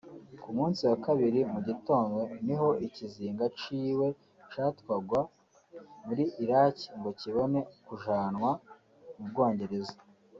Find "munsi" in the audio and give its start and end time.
0.57-0.81